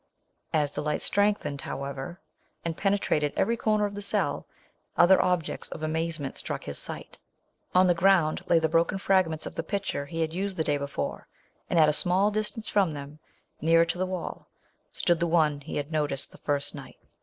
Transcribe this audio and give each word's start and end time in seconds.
As 0.51 0.71
the 0.71 0.81
light 0.81 1.03
strengthened, 1.03 1.61
however, 1.61 2.19
and 2.65 2.75
pe 2.75 2.89
netrated 2.89 3.33
every 3.37 3.55
corner 3.55 3.85
of 3.85 3.93
the 3.93 4.01
cell, 4.01 4.47
other 4.97 5.21
objects 5.21 5.69
of 5.69 5.83
amazement 5.83 6.37
struck 6.37 6.63
his 6.63 6.79
sight. 6.79 7.19
On 7.75 7.85
the 7.85 7.93
ground 7.93 8.41
lay 8.47 8.57
the 8.57 8.67
broken 8.67 8.97
fragments 8.97 9.45
of 9.45 9.53
the 9.53 9.61
pitcher 9.61 10.07
he 10.07 10.21
had 10.21 10.33
used 10.33 10.57
the 10.57 10.63
day 10.63 10.77
before, 10.77 11.27
and 11.69 11.77
at 11.77 11.87
a 11.87 11.93
small 11.93 12.31
distance 12.31 12.67
from 12.67 12.93
them, 12.95 13.19
nearer 13.61 13.85
to 13.85 13.99
he 13.99 14.05
wall, 14.05 14.47
stood 14.91 15.19
the 15.19 15.27
one 15.27 15.61
he 15.61 15.75
had 15.77 15.91
noti 15.91 16.15
the 16.31 16.39
first 16.39 16.73
night. 16.73 16.97